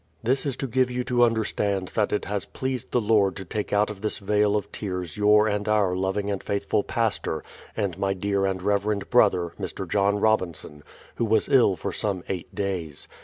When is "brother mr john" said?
9.11-10.19